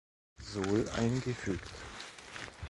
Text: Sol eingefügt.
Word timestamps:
Sol 0.39 0.89
eingefügt. 0.97 1.69